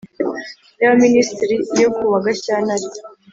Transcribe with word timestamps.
y 0.79 0.83
Abaminisitiri 0.85 1.55
yo 1.81 1.89
kuwa 1.95 2.17
Gashyantare 2.25 2.87